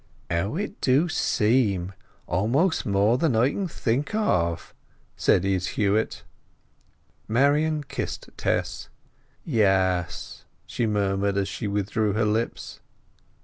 "How 0.31 0.55
it 0.55 0.81
do 0.81 1.07
seem! 1.09 1.93
Almost 2.25 2.87
more 2.87 3.19
than 3.19 3.35
I 3.35 3.49
can 3.51 3.67
think 3.67 4.15
of!" 4.15 4.73
said 5.15 5.45
Izz 5.45 5.77
Huett. 5.77 6.23
Marian 7.27 7.83
kissed 7.83 8.31
Tess. 8.35 8.89
"Yes," 9.45 10.43
she 10.65 10.87
murmured 10.87 11.37
as 11.37 11.47
she 11.47 11.67
withdrew 11.67 12.13
her 12.13 12.25
lips. 12.25 12.79